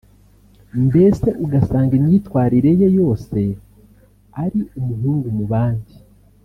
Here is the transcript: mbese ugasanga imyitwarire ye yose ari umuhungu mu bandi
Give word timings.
mbese 0.85 1.27
ugasanga 1.45 1.93
imyitwarire 1.99 2.71
ye 2.79 2.87
yose 2.99 3.39
ari 4.43 4.59
umuhungu 4.79 5.27
mu 5.37 5.45
bandi 5.51 5.93